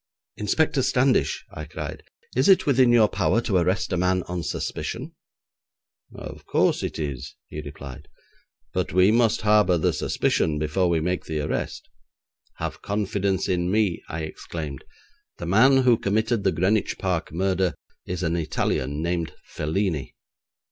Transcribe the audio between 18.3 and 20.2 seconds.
Italian named Felini.'